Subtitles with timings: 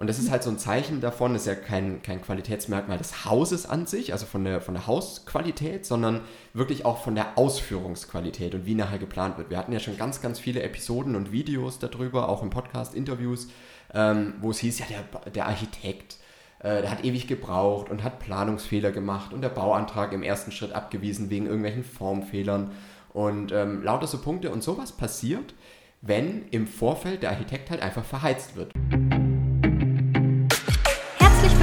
[0.00, 3.26] Und das ist halt so ein Zeichen davon, das ist ja kein, kein Qualitätsmerkmal des
[3.26, 6.22] Hauses an sich, also von der, von der Hausqualität, sondern
[6.54, 9.50] wirklich auch von der Ausführungsqualität und wie nachher geplant wird.
[9.50, 13.48] Wir hatten ja schon ganz, ganz viele Episoden und Videos darüber, auch im Podcast, Interviews,
[13.92, 16.16] ähm, wo es hieß, ja, der, der Architekt,
[16.60, 20.72] äh, der hat ewig gebraucht und hat Planungsfehler gemacht und der Bauantrag im ersten Schritt
[20.72, 22.70] abgewiesen wegen irgendwelchen Formfehlern
[23.12, 24.50] und ähm, lauter so Punkte.
[24.50, 25.52] Und sowas passiert,
[26.00, 28.72] wenn im Vorfeld der Architekt halt einfach verheizt wird.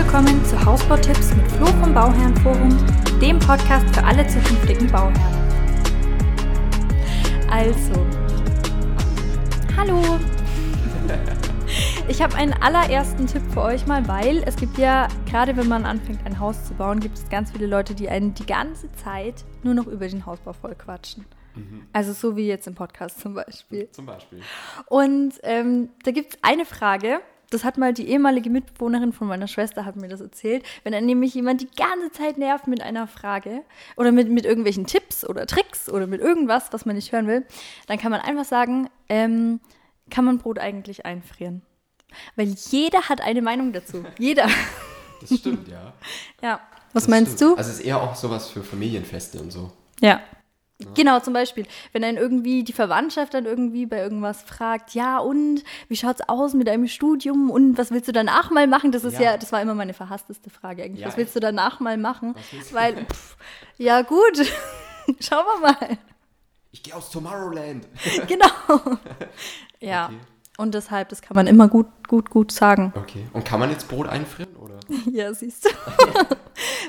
[0.10, 2.70] Willkommen zu Hausbautipps mit Flo vom Bauherrenforum,
[3.20, 5.14] dem Podcast für alle zukünftigen Bauherren.
[7.52, 8.08] Also,
[9.76, 10.18] hallo.
[12.08, 15.86] Ich habe einen allerersten Tipp für euch mal, weil es gibt ja, gerade wenn man
[15.86, 19.44] anfängt, ein Haus zu bauen, gibt es ganz viele Leute, die einen die ganze Zeit
[19.62, 21.26] nur noch über den Hausbau voll quatschen.
[21.54, 21.86] Mhm.
[21.92, 23.92] Also so wie jetzt im Podcast zum Beispiel.
[23.92, 24.40] Zum Beispiel.
[24.86, 27.20] Und ähm, da gibt es eine Frage,
[27.50, 30.64] das hat mal die ehemalige Mitbewohnerin von meiner Schwester hat mir das erzählt.
[30.84, 33.64] Wenn dann nämlich jemand die ganze Zeit nervt mit einer Frage
[33.96, 37.46] oder mit, mit irgendwelchen Tipps oder Tricks oder mit irgendwas, was man nicht hören will,
[37.88, 39.60] dann kann man einfach sagen, ähm,
[40.10, 41.62] kann man Brot eigentlich einfrieren?
[42.36, 44.04] Weil jeder hat eine Meinung dazu.
[44.18, 44.48] Jeder.
[45.22, 45.94] Das stimmt, ja.
[46.42, 46.60] Ja.
[46.94, 47.52] Was das meinst stimmt.
[47.52, 47.58] du?
[47.58, 49.72] Also es ist eher auch sowas für Familienfeste und so.
[50.00, 50.22] Ja.
[50.94, 55.64] Genau, zum Beispiel, wenn dann irgendwie die Verwandtschaft dann irgendwie bei irgendwas fragt, ja und
[55.88, 58.92] wie schaut's aus mit deinem Studium und was willst du danach mal machen?
[58.92, 61.02] Das ist ja, ja das war immer meine verhassteste Frage eigentlich.
[61.02, 62.36] Ja, was willst du danach mal machen?
[62.72, 63.38] Weil, pff,
[63.78, 64.38] ja gut,
[65.20, 65.98] schauen wir mal.
[66.72, 67.88] Ich gehe aus Tomorrowland.
[68.28, 68.98] genau.
[69.80, 70.06] ja.
[70.06, 70.18] Okay.
[70.60, 72.94] Und deshalb, das kann man immer gut, gut, gut sagen.
[72.96, 73.28] Okay.
[73.34, 74.80] Und kann man jetzt Brot einfrieren, oder?
[75.12, 75.70] ja, siehst du.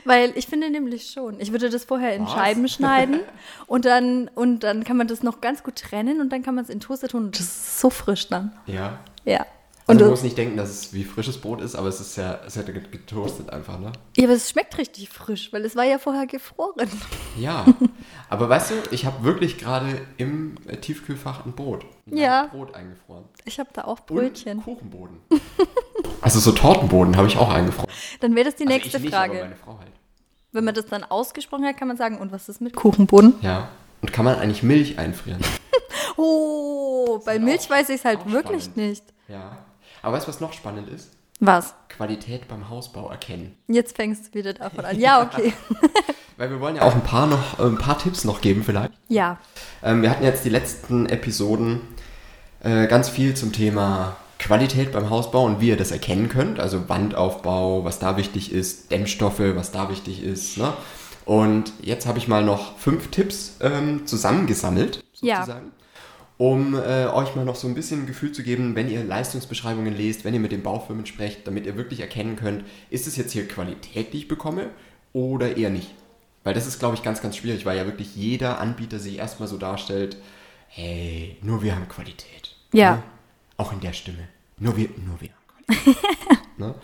[0.04, 1.40] Weil ich finde nämlich schon.
[1.40, 2.32] Ich würde das vorher in Was?
[2.32, 3.20] Scheiben schneiden
[3.66, 6.64] und dann, und dann kann man das noch ganz gut trennen und dann kann man
[6.64, 8.52] es in Toaster tun und das ist so frisch dann.
[8.66, 8.98] Ja.
[9.24, 9.46] Ja.
[9.88, 12.40] Also man muss nicht denken, dass es wie frisches Brot ist, aber es ist ja,
[12.46, 13.92] es ist ja getoastet einfach, ne?
[14.18, 16.90] Ja, aber es schmeckt richtig frisch, weil es war ja vorher gefroren.
[17.38, 17.64] Ja,
[18.28, 21.86] aber weißt du, ich habe wirklich gerade im äh, Tiefkühlfach ein Brot.
[22.06, 22.46] Ein ja.
[22.48, 23.24] Brot eingefroren.
[23.46, 24.58] Ich habe da auch Brötchen.
[24.58, 25.20] Und Kuchenboden.
[26.20, 27.90] also so Tortenboden habe ich auch eingefroren.
[28.20, 29.40] Dann wäre das die also nächste ich nicht, Frage.
[29.40, 29.56] Halt.
[30.52, 33.34] Wenn man das dann ausgesprochen hat, kann man sagen, und was ist mit Kuchenboden?
[33.42, 33.68] Ja.
[34.00, 35.40] Und kann man eigentlich Milch einfrieren?
[36.16, 38.76] oh, bei Milch auch, weiß ich es halt wirklich spannend.
[38.76, 39.04] nicht.
[39.28, 39.58] Ja.
[40.02, 41.10] Aber weißt du, was noch spannend ist?
[41.40, 41.74] Was?
[41.88, 43.56] Qualität beim Hausbau erkennen.
[43.68, 44.96] Jetzt fängst du wieder davon an.
[45.00, 45.52] Ja, okay.
[46.36, 48.92] Weil wir wollen ja auch ein paar, noch, äh, ein paar Tipps noch geben vielleicht.
[49.08, 49.38] Ja.
[49.82, 51.80] Ähm, wir hatten jetzt die letzten Episoden
[52.60, 54.16] äh, ganz viel zum Thema
[54.48, 56.58] Qualität beim Hausbau und wie ihr das erkennen könnt.
[56.58, 60.56] Also Wandaufbau, was da wichtig ist, Dämmstoffe, was da wichtig ist.
[60.56, 60.72] Ne?
[61.26, 65.46] Und jetzt habe ich mal noch fünf Tipps ähm, zusammengesammelt, sozusagen.
[65.46, 65.78] Ja
[66.38, 69.94] um äh, euch mal noch so ein bisschen ein Gefühl zu geben, wenn ihr Leistungsbeschreibungen
[69.94, 73.32] lest, wenn ihr mit den Baufirmen sprecht, damit ihr wirklich erkennen könnt, ist es jetzt
[73.32, 74.70] hier Qualität, die ich bekomme
[75.12, 75.90] oder eher nicht.
[76.44, 79.48] Weil das ist, glaube ich, ganz, ganz schwierig, weil ja wirklich jeder Anbieter sich erstmal
[79.48, 80.16] so darstellt,
[80.68, 82.54] hey, nur wir haben Qualität.
[82.72, 82.92] Ja.
[82.92, 83.02] Ne?
[83.56, 84.28] Auch in der Stimme.
[84.60, 85.30] Nur wir, nur wir
[86.56, 86.74] ne?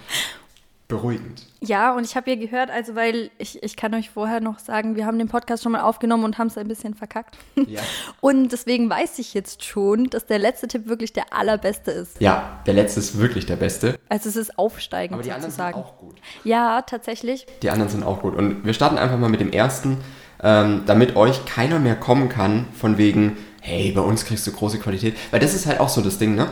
[0.86, 1.46] beruhigend.
[1.60, 4.96] Ja, und ich habe ja gehört, also weil ich, ich kann euch vorher noch sagen,
[4.96, 7.38] wir haben den Podcast schon mal aufgenommen und haben es ein bisschen verkackt.
[7.56, 7.80] Ja.
[8.20, 12.20] Und deswegen weiß ich jetzt schon, dass der letzte Tipp wirklich der allerbeste ist.
[12.20, 13.98] Ja, der letzte ist wirklich der beste.
[14.10, 15.74] Also es ist aufsteigend Aber die sozusagen.
[15.74, 16.16] anderen sind auch gut.
[16.44, 17.46] Ja, tatsächlich.
[17.62, 18.34] Die anderen sind auch gut.
[18.36, 19.98] Und wir starten einfach mal mit dem ersten,
[20.42, 24.78] ähm, damit euch keiner mehr kommen kann von wegen, hey, bei uns kriegst du große
[24.78, 25.16] Qualität.
[25.30, 26.48] Weil das ist halt auch so das Ding, ne?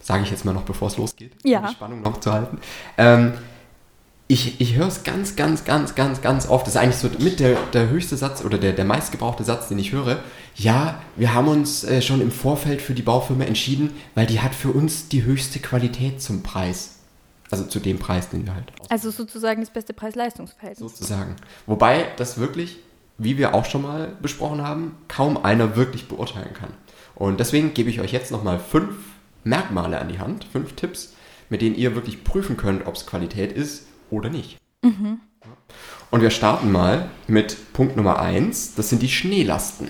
[0.00, 1.60] Sage ich jetzt mal noch, bevor es losgeht, ja.
[1.60, 2.58] um die Spannung noch zu halten.
[2.98, 3.34] Ähm,
[4.30, 6.64] ich, ich höre es ganz, ganz, ganz, ganz, ganz oft.
[6.64, 9.78] Das ist eigentlich so mit der, der höchste Satz oder der, der meistgebrauchte Satz, den
[9.80, 10.20] ich höre.
[10.54, 14.54] Ja, wir haben uns äh, schon im Vorfeld für die Baufirma entschieden, weil die hat
[14.54, 17.00] für uns die höchste Qualität zum Preis.
[17.50, 18.72] Also zu dem Preis, den wir halt.
[18.88, 20.78] Also sozusagen das beste Preis-Leistungsverhältnis.
[20.92, 21.34] Sozusagen.
[21.66, 22.76] Wobei das wirklich,
[23.18, 26.70] wie wir auch schon mal besprochen haben, kaum einer wirklich beurteilen kann.
[27.16, 28.94] Und deswegen gebe ich euch jetzt nochmal fünf
[29.44, 31.14] Merkmale an die Hand, fünf Tipps,
[31.48, 34.58] mit denen ihr wirklich prüfen könnt, ob es Qualität ist oder nicht.
[34.82, 35.20] Mhm.
[36.10, 39.88] Und wir starten mal mit Punkt Nummer eins, das sind die Schneelasten.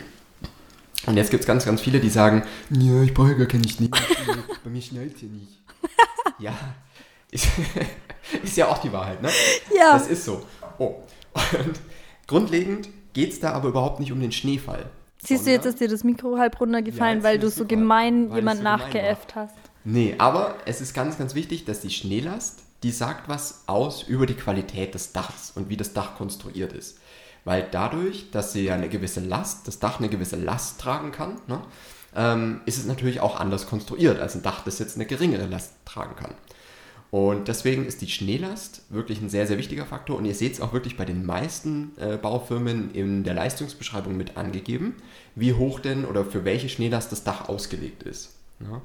[1.07, 4.45] Und jetzt gibt es ganz, ganz viele, die sagen, ja, ich brauche gar keine Schneelasten,
[4.65, 5.59] bei mir schneit hier nicht.
[6.39, 6.55] ja,
[7.31, 7.49] ist,
[8.43, 9.31] ist, ja auch die Wahrheit, ne?
[9.75, 9.95] Ja.
[9.95, 10.45] Das ist so.
[10.79, 10.97] Oh.
[11.33, 11.81] Und
[12.27, 14.91] grundlegend geht es da aber überhaupt nicht um den Schneefall.
[15.23, 18.59] Siehst du, jetzt ist dir das Mikro halb runtergefallen, ja, weil du so gemein jemand
[18.59, 19.55] so nachgeäfft hast.
[19.85, 24.27] Nee, aber es ist ganz, ganz wichtig, dass die Schneelast, die sagt was aus über
[24.27, 26.99] die Qualität des Dachs und wie das Dach konstruiert ist.
[27.45, 31.41] Weil dadurch, dass sie ja eine gewisse Last, das Dach eine gewisse Last tragen kann,
[31.47, 31.63] ne,
[32.15, 35.75] ähm, ist es natürlich auch anders konstruiert als ein Dach, das jetzt eine geringere Last
[35.85, 36.35] tragen kann.
[37.11, 40.17] Und deswegen ist die Schneelast wirklich ein sehr, sehr wichtiger Faktor.
[40.17, 44.37] Und ihr seht es auch wirklich bei den meisten äh, Baufirmen in der Leistungsbeschreibung mit
[44.37, 44.95] angegeben,
[45.35, 48.37] wie hoch denn oder für welche Schneelast das Dach ausgelegt ist.
[48.61, 48.81] Ja?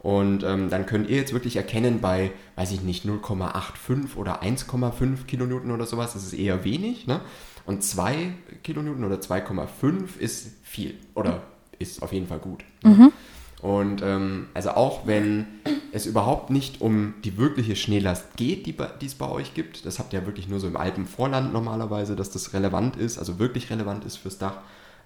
[0.00, 5.26] Und ähm, dann könnt ihr jetzt wirklich erkennen, bei, weiß ich nicht, 0,85 oder 1,5
[5.26, 7.06] Kilonewton oder sowas, das ist eher wenig.
[7.06, 7.20] Ne?
[7.66, 8.32] Und 2
[8.62, 11.42] Kilonewton oder 2,5 ist viel oder
[11.78, 12.64] ist auf jeden Fall gut.
[12.82, 13.12] Mhm.
[13.60, 15.46] Und ähm, also auch wenn
[15.92, 19.98] es überhaupt nicht um die wirkliche Schneelast geht, die, die es bei euch gibt, das
[19.98, 23.70] habt ihr ja wirklich nur so im Alpenvorland normalerweise, dass das relevant ist, also wirklich
[23.70, 24.58] relevant ist fürs Dach,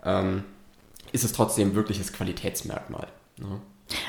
[0.04, 0.44] ähm,
[1.12, 3.08] ist es trotzdem wirkliches Qualitätsmerkmal.
[3.38, 3.60] Ne?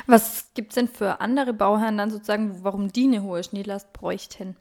[0.07, 4.55] Was gibt es denn für andere Bauherren dann sozusagen, warum die eine hohe Schneelast bräuchten?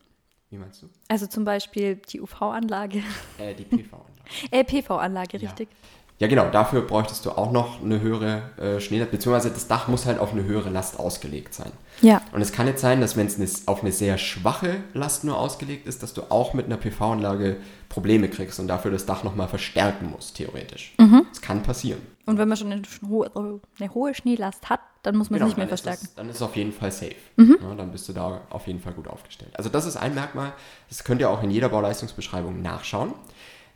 [0.50, 0.88] Wie meinst du?
[1.08, 3.02] Also zum Beispiel die UV-Anlage.
[3.38, 4.12] Äh, die PV-Anlage.
[4.50, 5.68] äh, PV-Anlage, richtig.
[5.70, 5.76] Ja.
[6.22, 10.06] Ja, genau, dafür bräuchtest du auch noch eine höhere äh, Schneelast, beziehungsweise das Dach muss
[10.06, 11.72] halt auf eine höhere Last ausgelegt sein.
[12.00, 12.22] Ja.
[12.30, 15.88] Und es kann jetzt sein, dass wenn es auf eine sehr schwache Last nur ausgelegt
[15.88, 17.56] ist, dass du auch mit einer PV-Anlage
[17.88, 20.94] Probleme kriegst und dafür das Dach nochmal verstärken musst, theoretisch.
[21.00, 21.26] Mhm.
[21.28, 22.00] Das kann passieren.
[22.24, 25.50] Und wenn man schon eine hohe, eine hohe Schneelast hat, dann muss man genau, es
[25.50, 26.04] nicht mehr verstärken.
[26.04, 27.16] Das, dann ist es auf jeden Fall safe.
[27.34, 27.58] Mhm.
[27.60, 29.50] Ja, dann bist du da auf jeden Fall gut aufgestellt.
[29.54, 30.52] Also das ist ein Merkmal,
[30.88, 33.12] das könnt ihr auch in jeder Bauleistungsbeschreibung nachschauen.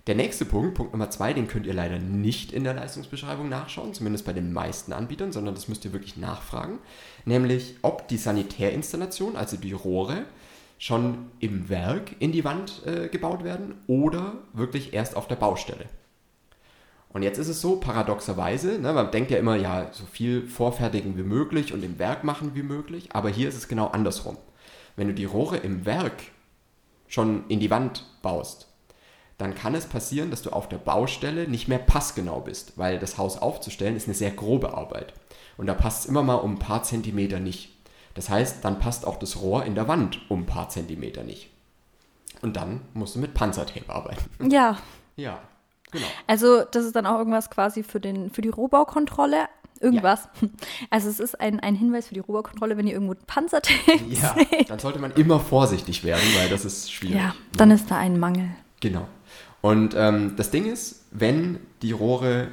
[0.07, 3.93] Der nächste Punkt, Punkt Nummer zwei, den könnt ihr leider nicht in der Leistungsbeschreibung nachschauen,
[3.93, 6.79] zumindest bei den meisten Anbietern, sondern das müsst ihr wirklich nachfragen.
[7.25, 10.25] Nämlich, ob die Sanitärinstallation, also die Rohre,
[10.79, 15.87] schon im Werk in die Wand äh, gebaut werden oder wirklich erst auf der Baustelle.
[17.09, 21.17] Und jetzt ist es so, paradoxerweise, ne, man denkt ja immer, ja, so viel vorfertigen
[21.17, 24.37] wie möglich und im Werk machen wie möglich, aber hier ist es genau andersrum.
[24.95, 26.23] Wenn du die Rohre im Werk
[27.09, 28.69] schon in die Wand baust,
[29.39, 33.19] dann kann es passieren, dass du auf der Baustelle nicht mehr passgenau bist, weil das
[33.19, 35.13] Haus aufzustellen ist eine sehr grobe Arbeit.
[35.57, 37.71] Und da passt es immer mal um ein paar Zentimeter nicht.
[38.15, 41.51] Das heißt, dann passt auch das Rohr in der Wand um ein paar Zentimeter nicht.
[42.43, 44.51] Und dann musst du mit Panzertape arbeiten.
[44.51, 44.79] Ja.
[45.17, 45.41] Ja,
[45.91, 46.07] genau.
[46.27, 49.49] Also das ist dann auch irgendwas quasi für, den, für die Rohbaukontrolle.
[49.79, 50.29] Irgendwas.
[50.41, 50.49] Ja.
[50.89, 54.35] Also es ist ein, ein Hinweis für die Rohbaukontrolle, wenn ihr irgendwo Panzertape Ja,
[54.69, 57.17] dann sollte man immer vorsichtig werden, weil das ist schwierig.
[57.17, 58.49] Ja, dann ist da ein Mangel.
[58.81, 59.07] Genau.
[59.67, 62.47] Und ähm, das Ding ist, wenn die Rohre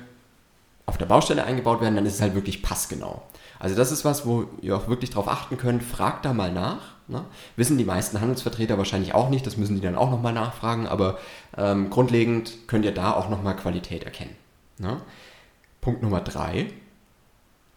[0.88, 3.22] auf der Baustelle eingebaut werden, dann ist es halt wirklich passgenau.
[3.60, 5.84] Also das ist was, wo ihr auch wirklich darauf achten könnt.
[5.84, 6.96] Fragt da mal nach.
[7.08, 7.24] Ne?
[7.56, 9.46] Wissen die meisten Handelsvertreter wahrscheinlich auch nicht.
[9.46, 10.88] Das müssen die dann auch nochmal nachfragen.
[10.88, 11.20] Aber
[11.56, 14.36] ähm, grundlegend könnt ihr da auch nochmal Qualität erkennen.
[14.80, 15.00] Ne?
[15.82, 16.72] Punkt Nummer drei.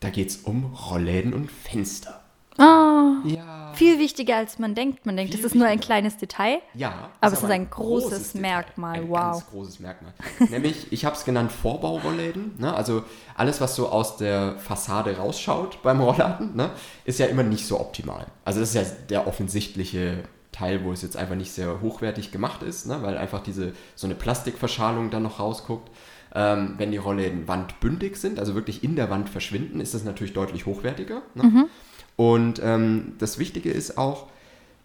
[0.00, 2.22] Da geht es um Rollläden und Fenster.
[2.58, 3.65] Oh, ja.
[3.76, 5.06] Viel wichtiger, als man denkt.
[5.06, 6.58] Man denkt, es ist nur ein kleines Detail.
[6.74, 7.10] Ja.
[7.20, 8.96] Aber es ist ein großes, großes Merkmal.
[8.96, 9.32] Ein wow.
[9.32, 10.12] Ganz großes Merkmal.
[10.50, 12.54] Nämlich, ich habe es genannt Vorbaurollläden.
[12.58, 12.74] Ne?
[12.74, 16.70] Also alles, was so aus der Fassade rausschaut beim Rollladen, ne?
[17.04, 18.26] ist ja immer nicht so optimal.
[18.44, 22.62] Also das ist ja der offensichtliche Teil, wo es jetzt einfach nicht sehr hochwertig gemacht
[22.62, 23.02] ist, ne?
[23.02, 25.90] weil einfach diese so eine Plastikverschalung dann noch rausguckt.
[26.34, 30.32] Ähm, wenn die Rollläden wandbündig sind, also wirklich in der Wand verschwinden, ist das natürlich
[30.32, 31.22] deutlich hochwertiger.
[31.34, 31.42] Ne?
[31.42, 31.68] Mhm.
[32.16, 34.26] Und ähm, das Wichtige ist auch,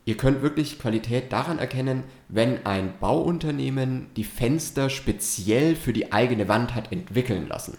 [0.05, 6.47] ihr könnt wirklich Qualität daran erkennen, wenn ein Bauunternehmen die Fenster speziell für die eigene
[6.47, 7.77] Wand hat entwickeln lassen.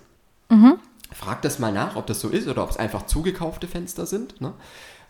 [0.48, 0.78] Mhm.
[1.12, 4.40] Fragt das mal nach, ob das so ist oder ob es einfach zugekaufte Fenster sind.
[4.40, 4.54] Ne?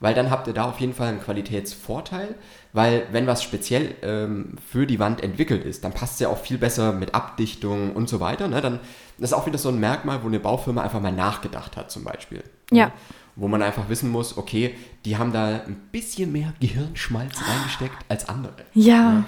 [0.00, 2.34] Weil dann habt ihr da auf jeden Fall einen Qualitätsvorteil,
[2.72, 6.38] weil wenn was speziell ähm, für die Wand entwickelt ist, dann passt es ja auch
[6.38, 8.48] viel besser mit Abdichtung und so weiter.
[8.48, 8.60] Ne?
[8.60, 8.80] Dann
[9.18, 12.02] das ist auch wieder so ein Merkmal, wo eine Baufirma einfach mal nachgedacht hat zum
[12.02, 12.42] Beispiel.
[12.72, 12.86] Ja.
[12.86, 12.92] Ne?
[13.36, 14.74] Wo man einfach wissen muss, okay,
[15.04, 18.54] die haben da ein bisschen mehr Gehirnschmalz reingesteckt als andere.
[18.74, 18.94] Ja.
[18.94, 19.24] ja.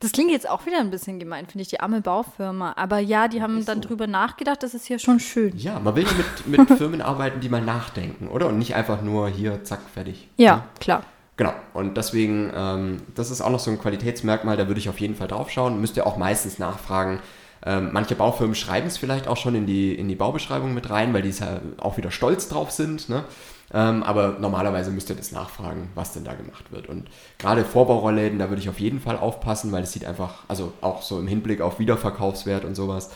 [0.00, 2.74] Das klingt jetzt auch wieder ein bisschen gemein, finde ich, die arme Baufirma.
[2.76, 3.88] Aber ja, die haben dann so.
[3.88, 5.56] drüber nachgedacht, das ist hier schon schön.
[5.58, 6.12] Ja, man will ja
[6.46, 8.46] mit, mit Firmen arbeiten, die mal nachdenken, oder?
[8.46, 10.28] Und nicht einfach nur hier, zack, fertig.
[10.36, 10.64] Ja, ja.
[10.78, 11.02] klar.
[11.36, 15.00] Genau, und deswegen, ähm, das ist auch noch so ein Qualitätsmerkmal, da würde ich auf
[15.00, 15.80] jeden Fall drauf schauen.
[15.80, 17.20] Müsst ihr auch meistens nachfragen,
[17.64, 21.12] ähm, manche Baufirmen schreiben es vielleicht auch schon in die, in die Baubeschreibung mit rein,
[21.12, 23.08] weil die ja auch wieder stolz drauf sind.
[23.08, 23.24] Ne?
[23.72, 26.88] Ähm, aber normalerweise müsst ihr das nachfragen, was denn da gemacht wird.
[26.88, 30.72] Und gerade Vorbaurollläden, da würde ich auf jeden Fall aufpassen, weil es sieht einfach, also
[30.80, 33.10] auch so im Hinblick auf Wiederverkaufswert und sowas,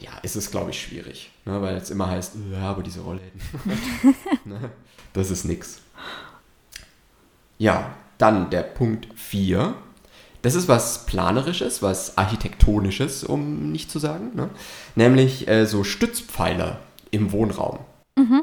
[0.00, 1.30] ja, ist es, glaube ich, schwierig.
[1.44, 1.62] Ne?
[1.62, 3.40] Weil es immer heißt, ja, aber diese Rollläden,
[4.44, 4.70] ne?
[5.12, 5.80] das ist nix.
[7.58, 9.74] Ja, dann der Punkt 4
[10.42, 14.32] das ist was Planerisches, was Architektonisches, um nicht zu sagen.
[14.34, 14.50] Ne?
[14.96, 16.80] Nämlich äh, so Stützpfeiler
[17.10, 17.78] im Wohnraum.
[18.16, 18.42] Mhm.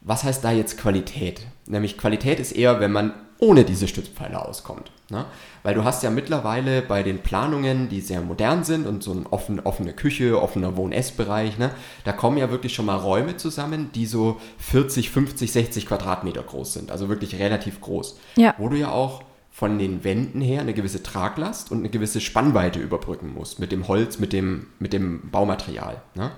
[0.00, 1.46] Was heißt da jetzt Qualität?
[1.66, 4.90] Nämlich Qualität ist eher, wenn man ohne diese Stützpfeiler auskommt.
[5.10, 5.24] Ne?
[5.62, 9.32] Weil du hast ja mittlerweile bei den Planungen, die sehr modern sind und so eine
[9.32, 11.70] offen, offene Küche, offener Wohn-Ess-Bereich, ne?
[12.04, 16.74] da kommen ja wirklich schon mal Räume zusammen, die so 40, 50, 60 Quadratmeter groß
[16.74, 16.90] sind.
[16.90, 18.18] Also wirklich relativ groß.
[18.36, 18.54] Ja.
[18.58, 19.22] Wo du ja auch
[19.56, 23.86] von den Wänden her eine gewisse Traglast und eine gewisse Spannweite überbrücken musst mit dem
[23.86, 26.02] Holz, mit dem, mit dem Baumaterial.
[26.16, 26.32] Ne?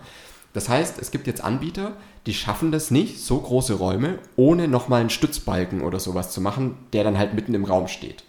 [0.53, 1.93] Das heißt, es gibt jetzt Anbieter,
[2.27, 6.77] die schaffen das nicht, so große Räume, ohne nochmal einen Stützbalken oder sowas zu machen,
[6.93, 8.23] der dann halt mitten im Raum steht.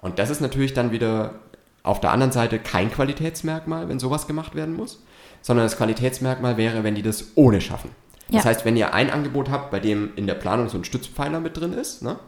[0.00, 1.36] Und das ist natürlich dann wieder
[1.84, 5.04] auf der anderen Seite kein Qualitätsmerkmal, wenn sowas gemacht werden muss,
[5.40, 7.90] sondern das Qualitätsmerkmal wäre, wenn die das ohne schaffen.
[8.28, 8.50] Das Ja.
[8.50, 11.56] heißt, wenn ihr ein Angebot habt, bei dem in der Planung so ein Stützpfeiler mit
[11.56, 12.18] drin ist, ne?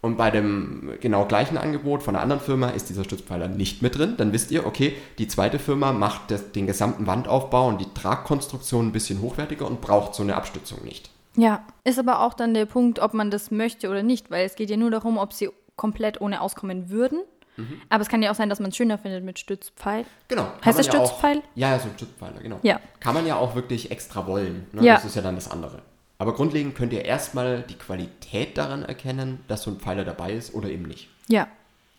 [0.00, 3.96] Und bei dem genau gleichen Angebot von einer anderen Firma ist dieser Stützpfeiler nicht mit
[3.98, 7.92] drin, dann wisst ihr, okay, die zweite Firma macht das, den gesamten Wandaufbau und die
[7.94, 11.10] Tragkonstruktion ein bisschen hochwertiger und braucht so eine Abstützung nicht.
[11.36, 14.54] Ja, ist aber auch dann der Punkt, ob man das möchte oder nicht, weil es
[14.56, 17.20] geht ja nur darum, ob sie komplett ohne auskommen würden.
[17.56, 17.80] Mhm.
[17.88, 20.04] Aber es kann ja auch sein, dass man es schöner findet mit Stützpfeil.
[20.28, 20.46] Genau.
[20.64, 21.42] Heißt das ja auch- Stützpfeil?
[21.54, 22.58] Ja, ja, so ein Stützpfeiler, genau.
[22.62, 22.80] Ja.
[23.00, 24.66] Kann man ja auch wirklich extra wollen.
[24.72, 24.84] Ne?
[24.84, 24.94] Ja.
[24.94, 25.82] Das ist ja dann das andere.
[26.18, 30.52] Aber grundlegend könnt ihr erstmal die Qualität daran erkennen, dass so ein Pfeiler dabei ist
[30.54, 31.08] oder eben nicht.
[31.28, 31.48] Ja,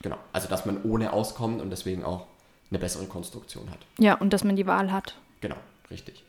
[0.01, 0.17] Genau.
[0.31, 2.25] Also, dass man ohne auskommt und deswegen auch
[2.69, 3.79] eine bessere Konstruktion hat.
[3.97, 5.15] ja, und dass man die Wahl hat.
[5.41, 5.57] Genau,
[5.91, 6.23] richtig.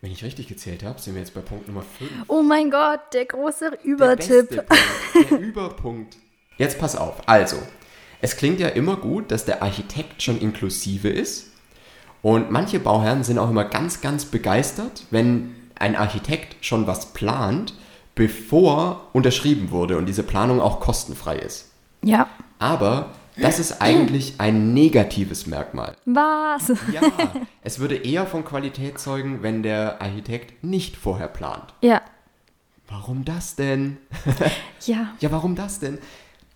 [0.00, 2.10] Wenn ich richtig gezählt habe, sind wir jetzt bei Punkt Nummer 5.
[2.26, 4.48] Oh mein Gott, der große Der Übertipp.
[4.48, 6.16] beste Punkt, der Überpunkt.
[6.58, 7.28] Jetzt pass auf.
[7.28, 7.56] Also,
[8.20, 11.52] es klingt ja immer gut, dass der Architekt schon inklusive ist.
[12.22, 17.74] Und manche Bauherren sind auch immer ganz, ganz begeistert, wenn ein Architekt schon was plant,
[18.14, 21.72] bevor unterschrieben wurde und diese Planung auch kostenfrei ist.
[22.02, 22.26] Ja.
[22.58, 25.94] Aber das ist eigentlich ein negatives Merkmal.
[26.06, 26.72] Was?
[26.90, 27.02] Ja,
[27.62, 31.74] es würde eher von Qualität zeugen, wenn der Architekt nicht vorher plant.
[31.82, 32.00] Ja.
[32.88, 33.98] Warum das denn?
[34.86, 35.14] Ja.
[35.20, 35.98] Ja, warum das denn?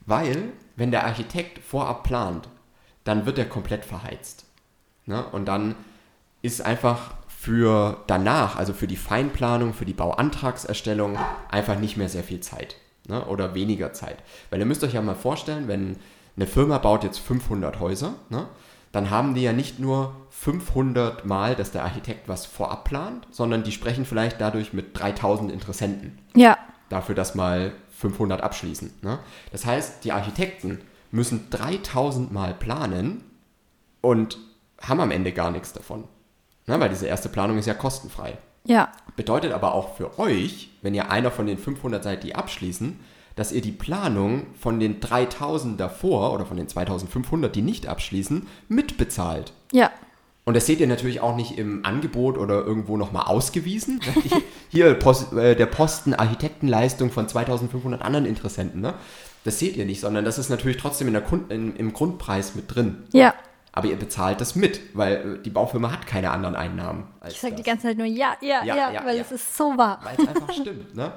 [0.05, 2.47] Weil, wenn der Architekt vorab plant,
[3.05, 4.45] dann wird er komplett verheizt.
[5.07, 5.25] Ne?
[5.33, 5.75] Und dann
[6.43, 7.15] ist einfach
[7.49, 11.17] für danach, also für die Feinplanung, für die Bauantragserstellung,
[11.51, 12.77] einfach nicht mehr sehr viel Zeit.
[13.09, 13.25] Ne?
[13.25, 14.19] Oder weniger Zeit.
[14.51, 15.97] Weil ihr müsst euch ja mal vorstellen, wenn
[16.37, 18.49] eine Firma baut jetzt 500 Häuser, ne?
[18.93, 23.63] dann haben die ja nicht nur 500 Mal, dass der Architekt was vorab plant, sondern
[23.63, 26.59] die sprechen vielleicht dadurch mit 3000 Interessenten Ja.
[26.91, 28.93] dafür, dass mal 500 abschließen.
[29.01, 29.21] Ne?
[29.53, 33.25] Das heißt, die Architekten müssen 3000 Mal planen
[34.03, 34.37] und
[34.83, 36.05] haben am Ende gar nichts davon.
[36.69, 36.79] Ne?
[36.79, 38.39] Weil diese erste Planung ist ja kostenfrei.
[38.65, 38.93] Ja.
[39.17, 43.01] Bedeutet aber auch für euch, wenn ihr einer von den 500 seid, die abschließen,
[43.35, 48.47] dass ihr die Planung von den 3000 davor oder von den 2500, die nicht abschließen,
[48.69, 49.53] mitbezahlt.
[49.73, 49.91] Ja.
[50.45, 54.01] Und das seht ihr natürlich auch nicht im Angebot oder irgendwo nochmal ausgewiesen.
[54.71, 58.81] Hier Post, äh, der Posten Architektenleistung von 2500 anderen Interessenten.
[58.81, 58.95] Ne?
[59.45, 62.55] Das seht ihr nicht, sondern das ist natürlich trotzdem in der Grund, in, im Grundpreis
[62.55, 63.05] mit drin.
[63.13, 63.35] Ja.
[63.73, 67.09] Aber ihr bezahlt das mit, weil äh, die Baufirma hat keine anderen Einnahmen.
[67.21, 69.23] Als Ich sag die ganze Zeit nur ja, ja, Ja, ja, ja, weil ja.
[69.23, 70.01] es ist so wahr.
[70.03, 70.95] Weil es einfach stimmt.
[70.95, 71.13] Ne?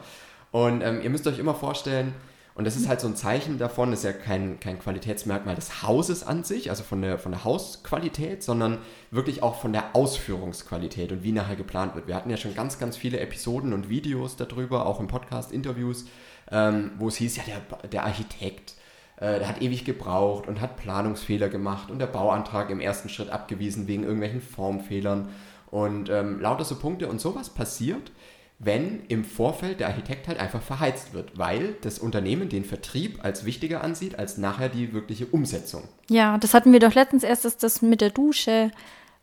[0.51, 2.13] Und ähm, ihr müsst euch immer vorstellen,
[2.53, 5.83] und das ist halt so ein Zeichen davon, das ist ja kein, kein Qualitätsmerkmal des
[5.83, 8.79] Hauses an sich, also von der, von der Hausqualität, sondern
[9.09, 12.07] wirklich auch von der Ausführungsqualität und wie nachher geplant wird.
[12.07, 16.05] Wir hatten ja schon ganz, ganz viele Episoden und Videos darüber, auch im Podcast, Interviews,
[16.51, 18.75] ähm, wo es hieß, ja, der, der Architekt,
[19.21, 23.29] äh, der hat ewig gebraucht und hat Planungsfehler gemacht und der Bauantrag im ersten Schritt
[23.29, 25.29] abgewiesen wegen irgendwelchen Formfehlern
[25.69, 27.07] und ähm, lauter so Punkte.
[27.07, 28.11] Und sowas passiert,
[28.59, 33.45] wenn im Vorfeld der Architekt halt einfach verheizt wird, weil das Unternehmen den Vertrieb als
[33.45, 35.83] wichtiger ansieht als nachher die wirkliche Umsetzung.
[36.09, 38.71] Ja, das hatten wir doch letztens erst, dass das mit der Dusche,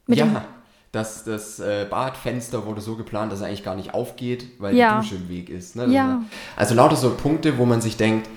[0.06, 0.44] mit ja,
[0.90, 4.94] das, das äh, Badfenster wurde so geplant, dass es eigentlich gar nicht aufgeht, weil Ja.
[5.00, 5.76] die Dusche im Weg ist.
[5.76, 5.86] Ne?
[5.86, 6.22] Ja.
[6.56, 8.28] Also lauter so Punkte, wo man sich denkt,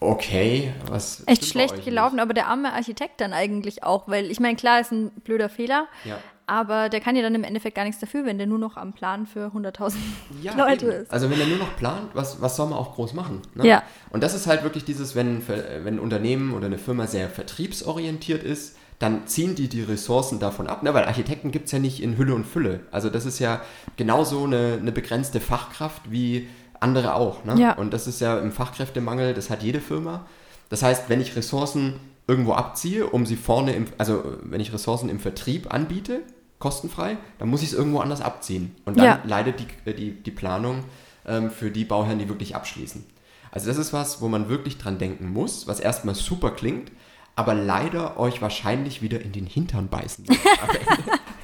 [0.00, 4.56] okay, was echt schlecht gelaufen, aber der arme Architekt dann eigentlich auch, weil ich meine,
[4.56, 6.18] klar, ist ein blöder Fehler, Ja.
[6.46, 8.92] aber der kann ja dann im Endeffekt gar nichts dafür, wenn der nur noch am
[8.92, 9.94] Plan für 100.000
[10.42, 10.94] Ja, Leute eben.
[11.02, 11.10] ist.
[11.12, 13.42] Also wenn er nur noch plant, was, was soll man auch groß machen?
[13.54, 13.66] Ne?
[13.66, 13.82] Ja.
[14.10, 18.42] Und das ist halt wirklich dieses, wenn, wenn ein Unternehmen oder eine Firma sehr vertriebsorientiert
[18.42, 20.94] ist, dann ziehen die die Ressourcen davon ab, ne?
[20.94, 22.80] weil Architekten gibt es ja nicht in Hülle und Fülle.
[22.90, 23.60] Also das ist ja
[23.98, 26.48] genauso eine, eine begrenzte Fachkraft wie
[26.80, 27.44] andere auch.
[27.44, 27.60] Ne?
[27.60, 27.72] Ja.
[27.74, 30.26] Und das ist ja im Fachkräftemangel, das hat jede Firma.
[30.68, 31.94] Das heißt, wenn ich Ressourcen
[32.28, 36.22] irgendwo abziehe, um sie vorne, im, also wenn ich Ressourcen im Vertrieb anbiete,
[36.58, 38.74] kostenfrei, dann muss ich es irgendwo anders abziehen.
[38.84, 39.20] Und dann Ja.
[39.24, 40.84] leidet die, die, die Planung
[41.26, 43.04] ähm, für die Bauherren, die wirklich abschließen.
[43.52, 46.90] Also das ist was, wo man wirklich dran denken muss, was erstmal super klingt,
[47.36, 50.38] aber leider euch wahrscheinlich wieder in den Hintern beißen wird.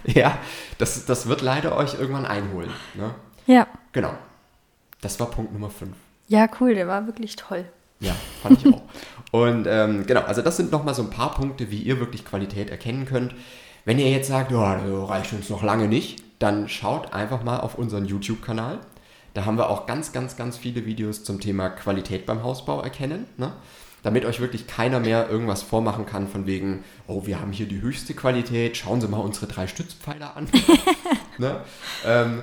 [0.16, 0.38] ja,
[0.78, 2.70] das, das wird leider euch irgendwann einholen.
[2.94, 3.14] Ne?
[3.46, 3.66] Ja.
[3.92, 4.14] Genau.
[5.02, 5.90] Das war Punkt Nummer 5.
[6.28, 7.66] Ja, cool, der war wirklich toll.
[8.00, 8.82] Ja, fand ich auch.
[9.32, 12.71] Und ähm, genau, also das sind nochmal so ein paar Punkte, wie ihr wirklich Qualität
[12.71, 13.35] erkennen könnt.
[13.85, 17.61] Wenn ihr jetzt sagt, ja, das reicht uns noch lange nicht, dann schaut einfach mal
[17.61, 18.78] auf unseren YouTube-Kanal.
[19.35, 23.26] Da haben wir auch ganz, ganz, ganz viele Videos zum Thema Qualität beim Hausbau erkennen.
[23.38, 23.52] Ne?
[24.02, 27.80] Damit euch wirklich keiner mehr irgendwas vormachen kann von wegen, oh, wir haben hier die
[27.80, 30.49] höchste Qualität, schauen Sie mal unsere drei Stützpfeiler an.
[31.38, 31.61] ne?
[32.04, 32.42] ähm,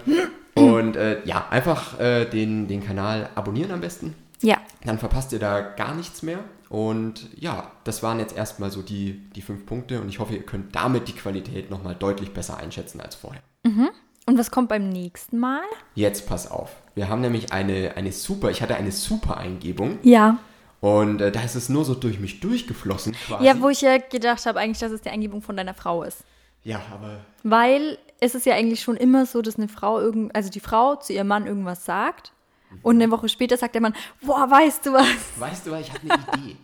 [0.60, 4.16] und äh, ja, einfach äh, den, den Kanal abonnieren am besten.
[4.42, 4.58] Ja.
[4.86, 6.40] Dann verpasst ihr da gar nichts mehr.
[6.70, 10.44] Und ja, das waren jetzt erstmal so die, die fünf Punkte und ich hoffe, ihr
[10.44, 13.42] könnt damit die Qualität nochmal deutlich besser einschätzen als vorher.
[13.64, 15.64] Und was kommt beim nächsten Mal?
[15.96, 16.70] Jetzt pass auf.
[16.94, 20.38] Wir haben nämlich eine, eine super, ich hatte eine super Eingebung Ja.
[20.80, 23.46] und äh, da ist es nur so durch mich durchgeflossen quasi.
[23.46, 26.20] Ja, wo ich ja gedacht habe, eigentlich, dass es die Eingebung von deiner Frau ist.
[26.64, 30.50] Ja, aber Weil es ist ja eigentlich schon immer so, dass eine Frau irgend, also
[30.50, 32.34] die Frau zu ihrem Mann irgendwas sagt.
[32.70, 32.80] Mhm.
[32.84, 35.08] Und eine Woche später sagt der Mann, boah, weißt du was?
[35.38, 36.56] weißt du, was, ich habe eine Idee.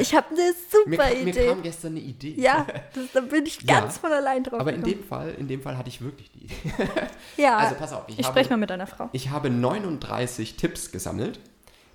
[0.00, 0.54] Ich habe eine mir,
[0.96, 1.46] super mir Idee.
[1.48, 2.34] kam gestern eine Idee.
[2.38, 3.80] Ja, das, da bin ich Ja.
[3.80, 6.44] ganz von allein drauf Aber in dem Fall, in dem Fall hatte ich wirklich die
[6.46, 6.54] Idee.
[7.36, 9.08] ja, Also pass auf, ich ich spreche mal mit deiner Frau.
[9.12, 11.38] Ich habe 39 Tipps gesammelt,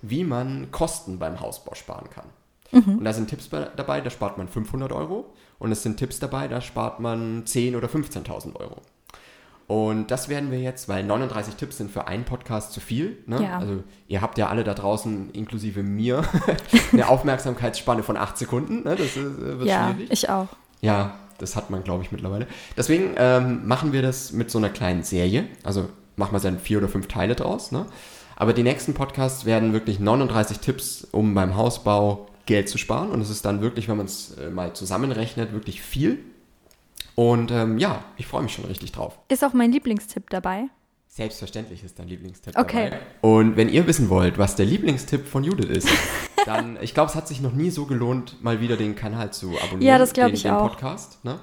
[0.00, 2.26] wie man Kosten beim Hausbau sparen kann.
[2.72, 5.32] Und da sind Tipps bei- dabei, da spart man 500 Euro.
[5.58, 8.76] Und es sind Tipps dabei, da spart man 10.000 oder 15.000 Euro.
[9.66, 13.18] Und das werden wir jetzt, weil 39 Tipps sind für einen Podcast zu viel.
[13.26, 13.42] Ne?
[13.42, 13.58] Ja.
[13.58, 16.22] Also ihr habt ja alle da draußen, inklusive mir,
[16.92, 18.76] eine Aufmerksamkeitsspanne von 8 Sekunden.
[18.84, 18.96] Ne?
[18.96, 20.10] Das ist, äh, wird Ja, schwierig.
[20.10, 20.48] ich auch.
[20.80, 22.46] Ja, das hat man, glaube ich, mittlerweile.
[22.78, 25.44] Deswegen ähm, machen wir das mit so einer kleinen Serie.
[25.64, 27.70] Also machen wir dann vier oder fünf Teile draus.
[27.70, 27.84] Ne?
[28.36, 33.10] Aber die nächsten Podcasts werden wirklich 39 Tipps, um beim Hausbau Geld zu sparen.
[33.10, 36.18] Und es ist dann wirklich, wenn man es äh, mal zusammenrechnet, wirklich viel.
[37.14, 39.18] Und ähm, ja, ich freue mich schon richtig drauf.
[39.28, 40.64] Ist auch mein Lieblingstipp dabei.
[41.08, 42.90] Selbstverständlich ist dein Lieblingstipp Okay.
[42.90, 43.00] dabei.
[43.22, 45.88] Und wenn ihr wissen wollt, was der Lieblingstipp von Judith ist,
[46.46, 49.48] dann, ich glaube, es hat sich noch nie so gelohnt, mal wieder den Kanal zu
[49.58, 49.82] abonnieren.
[49.82, 50.68] Ja, das glaub den, ich den auch.
[50.70, 51.24] Podcast.
[51.24, 51.40] Ne?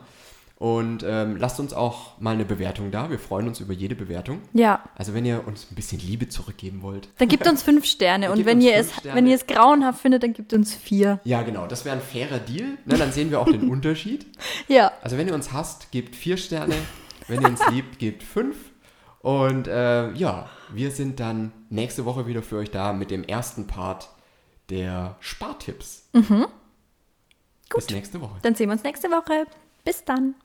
[0.57, 3.09] Und ähm, lasst uns auch mal eine Bewertung da.
[3.09, 4.41] Wir freuen uns über jede Bewertung.
[4.53, 7.09] Ja, Also wenn ihr uns ein bisschen Liebe zurückgeben wollt.
[7.17, 8.29] dann gibt uns fünf Sterne.
[8.31, 9.15] Und Gebt wenn ihr, es, Sterne.
[9.17, 11.19] wenn ihr es grauenhaft findet, dann gibt uns vier.
[11.25, 12.77] Ja, genau, das wäre ein fairer Deal.
[12.85, 12.97] Ne?
[12.97, 14.25] Dann sehen wir auch den Unterschied.
[14.69, 16.75] Ja, Also wenn ihr uns hasst, gebt vier Sterne.
[17.27, 18.55] Wenn ihr uns liebt, gebt fünf.
[19.19, 23.67] Und äh, ja, wir sind dann nächste Woche wieder für euch da mit dem ersten
[23.67, 24.09] Part
[24.69, 26.07] der Spartipps.
[27.75, 28.35] Bis nächste Woche.
[28.41, 29.47] dann sehen wir uns nächste Woche.
[29.83, 30.35] Bis dann.